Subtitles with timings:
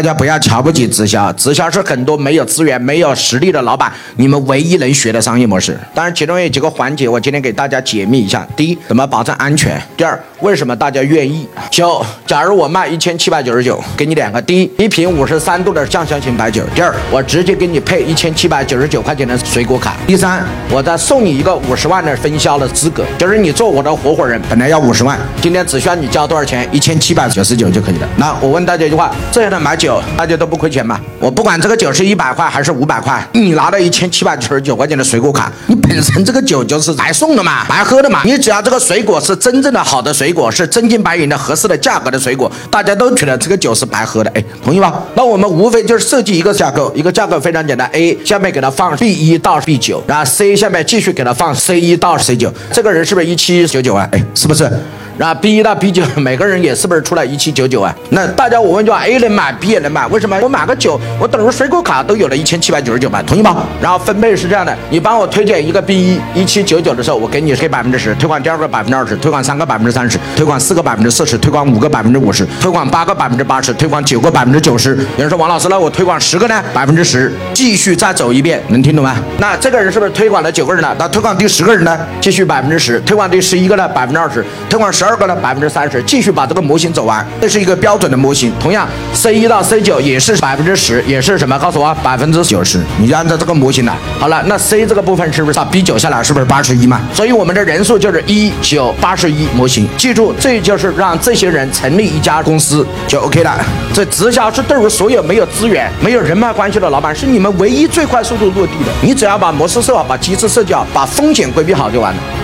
[0.00, 5.78] 大家不要瞧不起直销，直销是很多没有资源、没有实力的老板你们唯一能学的商业模式。
[5.92, 8.48] 当然，其中有几个环节，我今天给大家解密一下。
[8.56, 9.78] 第一，怎么保证安全？
[9.98, 11.46] 第二，为什么大家愿意？
[11.70, 26.66] 就，假如我卖一千七百九十九，给你两个：第一，一瓶五十三度的酱香型白酒；第二，我直接给你配一千七百九十九块钱的水果卡；第三，我再送你一个五十万的分销的资格，就是你做我的合伙人，本来要五十万，今天只需要你交多少钱？
[26.72, 28.08] 一千七百九十九就可以了。
[28.16, 31.00] 那我问大家一句话：这样的买酒，大家都不亏钱吗？
[31.18, 38.20] 我不管这个酒是一百块还是五百块，你拿到一千七百九十九块钱的水果卡，你本身这个酒就是白送的嘛，白喝的嘛。
[38.24, 45.02] 你只要这个水果是真正的好的水果，是真金白银的合适的价格的水果，大家都觉得这个酒是白喝的，哎，同意吧？
[45.14, 54.08] 那我们无非就是设计一个架构，一个架构非常简单，A 下面给他放 B 一到 B 九，然后 C 下面继续给他放 C 一到 C 九，这个人是不是一七九九啊？
[54.12, 54.70] 哎，是不是？
[55.20, 57.94] 然后 B 一到 B 九，每个人也是不是出来一七九九啊？
[58.08, 60.34] 那大家我问句话，A 能买，B 也能买，为什么？
[60.40, 63.66] 我买个九，我等于水果卡都有了一千七百九十九嘛，同意吗？
[63.82, 65.94] 然后分配是这样的，你帮我推荐一个 B
[66.34, 74.96] 一一七九九的时候，我给你给百分之十，推广第二个百分之二十，推广三个百分之三十，推广四个百分之四十，推广五个百分之五十，推广八个百分之八十，推广九个百分之九十。
[74.96, 76.64] 有人说王老师，那我推广十个呢？
[76.72, 79.14] 百分之十，继续再走一遍，能听懂吗？
[79.38, 80.96] 那这个人是不是推广了九个人了？
[80.98, 81.98] 那推广第十个人呢？
[82.22, 83.86] 继续百分之十，推广第十一个呢？
[83.86, 85.34] 百分之二十，推广十二二个呢？
[85.36, 86.00] 百分之三十。
[86.04, 88.52] 继续把这个模型走完，这是一个标准的模型。
[88.60, 91.58] 同样，C 一到 C 九也是百分之十，也是什么？
[91.58, 92.80] 告诉我，百分之九十。
[92.98, 93.96] 你就按照这个模型来。
[94.18, 96.22] 好了，那 C 这个部分是不是把 B 九下来？
[96.22, 97.00] 是不是八十一嘛？
[97.12, 99.88] 所以我们的人数就是一九八十一模型。
[99.96, 103.58] 记住，这就是让这些人成立一家公司就 OK 了。
[103.92, 108.92] 这直销是对于所有没有资源、没有人脉关系的老板，是你们唯一最快速度落地的。
[109.02, 112.39] 你只要把模式设好，把机制设计好，把风险规避好就完了。